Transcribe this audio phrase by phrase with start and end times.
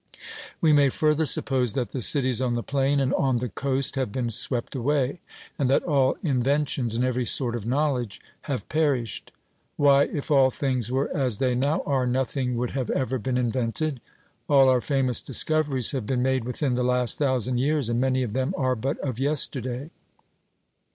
[0.61, 4.11] We may further suppose that the cities on the plain and on the coast have
[4.11, 5.19] been swept away,
[5.59, 8.19] and that all inventions, and every sort of knowledge,
[8.49, 9.31] have perished.
[9.77, 14.01] 'Why, if all things were as they now are, nothing would have ever been invented.
[14.49, 18.33] All our famous discoveries have been made within the last thousand years, and many of
[18.33, 19.91] them are but of yesterday.'